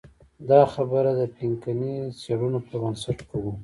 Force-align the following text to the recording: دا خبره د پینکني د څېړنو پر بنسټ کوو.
دا 0.49 0.61
خبره 0.73 1.11
د 1.19 1.21
پینکني 1.35 1.93
د 2.05 2.07
څېړنو 2.21 2.59
پر 2.67 2.75
بنسټ 2.81 3.17
کوو. 3.29 3.51